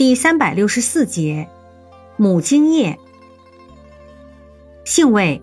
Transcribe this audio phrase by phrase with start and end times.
[0.00, 1.46] 第三百六十四节，
[2.16, 2.98] 母精液。
[4.82, 5.42] 性味，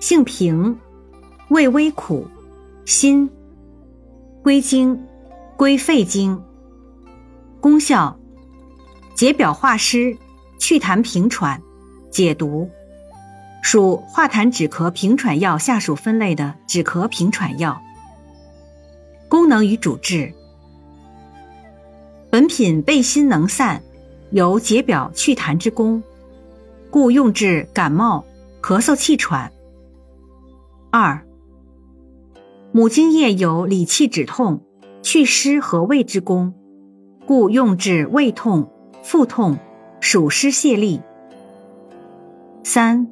[0.00, 0.80] 性平，
[1.50, 2.26] 味微苦，
[2.84, 3.30] 辛，
[4.42, 5.06] 归经，
[5.56, 6.42] 归肺经。
[7.60, 8.18] 功效，
[9.14, 10.18] 解表化湿，
[10.58, 11.62] 祛痰平喘，
[12.10, 12.68] 解毒。
[13.62, 17.80] 属化痰止咳平喘药下属分类的止咳平喘药。
[19.28, 20.34] 功能与主治。
[22.36, 23.82] 本品倍辛能散，
[24.30, 26.02] 有解表祛痰之功，
[26.90, 28.26] 故用治感冒、
[28.60, 29.50] 咳嗽、气喘。
[30.90, 31.26] 二，
[32.72, 34.60] 母精液有理气止痛、
[35.00, 36.52] 祛湿和胃之功，
[37.24, 38.70] 故用治胃痛、
[39.02, 39.58] 腹痛、
[40.00, 41.00] 暑湿泻痢。
[42.62, 43.10] 三，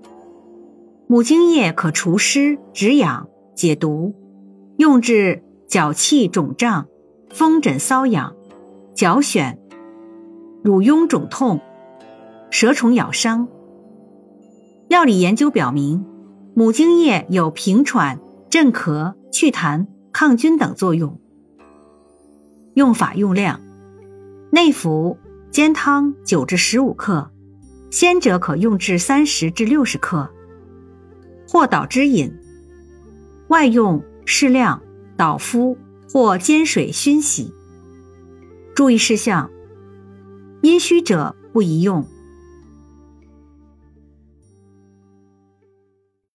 [1.07, 4.15] 母精液可除湿、止痒、解毒，
[4.77, 6.89] 用治脚气肿胀、
[7.31, 8.37] 风疹瘙痒。
[8.95, 9.57] 脚癣、
[10.63, 11.61] 乳痈肿痛、
[12.49, 13.49] 蛇虫咬伤。
[14.87, 16.07] 药理研究表明，
[16.55, 21.19] 母精液有平喘、镇咳、祛痰、抗菌等作用。
[22.75, 23.61] 用法用量：
[24.53, 25.19] 内服
[25.51, 27.33] 煎汤九至十五克，
[27.91, 30.31] 鲜者可用至三十至六十克，
[31.49, 32.31] 或捣汁饮；
[33.49, 34.81] 外用适量
[35.17, 35.77] 捣敷
[36.13, 37.53] 或煎水熏洗。
[38.75, 39.49] 注意事项：
[40.63, 42.05] 阴虚者不宜用。